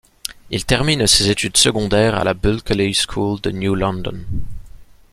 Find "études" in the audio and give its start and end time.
1.29-1.57